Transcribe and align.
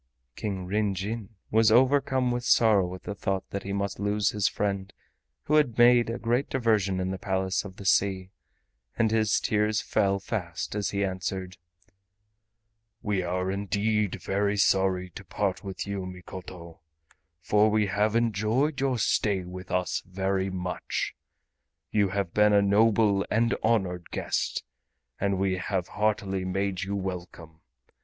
King 0.35 0.65
Ryn 0.65 0.95
Jin 0.95 1.29
was 1.51 1.71
overcome 1.71 2.31
with 2.31 2.43
sorrow 2.43 2.95
at 2.95 3.03
the 3.03 3.13
thought 3.13 3.47
that 3.51 3.61
he 3.61 3.71
must 3.71 3.99
lose 3.99 4.31
his 4.31 4.47
friend 4.47 4.91
who 5.43 5.53
had 5.57 5.77
made 5.77 6.09
a 6.09 6.17
great 6.17 6.49
diversion 6.49 6.99
in 6.99 7.11
the 7.11 7.19
Palace 7.19 7.63
of 7.63 7.75
the 7.75 7.85
Sea, 7.85 8.31
and 8.97 9.11
his 9.11 9.39
tears 9.39 9.79
fell 9.79 10.19
fast 10.19 10.73
as 10.73 10.89
he 10.89 11.05
answered: 11.05 11.57
"We 13.03 13.21
are 13.21 13.51
indeed 13.51 14.15
very 14.15 14.57
sorry 14.57 15.11
to 15.11 15.23
part 15.23 15.63
with 15.63 15.85
you, 15.85 16.07
Mikoto, 16.07 16.79
for 17.39 17.69
we 17.69 17.85
have 17.85 18.15
enjoyed 18.15 18.79
your 18.81 18.97
stay 18.97 19.43
with 19.43 19.69
us 19.69 20.01
very 20.07 20.49
much. 20.49 21.13
You 21.91 22.09
have 22.09 22.33
been 22.33 22.53
a 22.53 22.61
noble 22.63 23.23
and 23.29 23.55
honored 23.61 24.09
guest 24.09 24.63
and 25.19 25.37
we 25.37 25.57
have 25.57 25.89
heartily 25.89 26.43
made 26.43 26.81
you 26.81 26.95
welcome. 26.95 27.59